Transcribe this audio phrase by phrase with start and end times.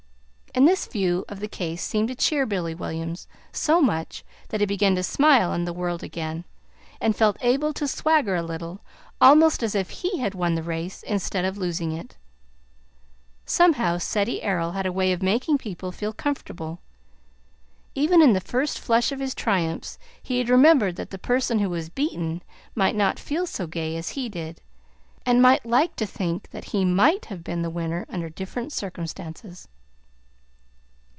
[0.53, 4.65] And this view of the case seemed to cheer Billy Williams so much that he
[4.65, 6.43] began to smile on the world again,
[6.99, 8.81] and felt able to swagger a little,
[9.21, 12.17] almost as if he had won the race instead of losing it.
[13.45, 16.81] Somehow, Ceddie Errol had a way of making people feel comfortable.
[17.95, 21.87] Even in the first flush of his triumphs, he remembered that the person who was
[21.87, 22.43] beaten
[22.75, 24.59] might not feel so gay as he did,
[25.25, 29.69] and might like to think that he MIGHT have been the winner under different circumstances.